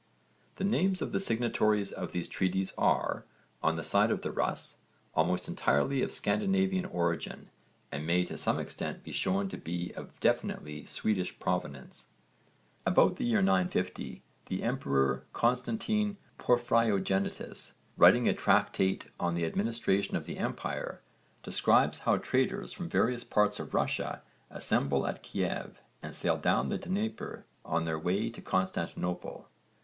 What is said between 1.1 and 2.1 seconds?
the signatories to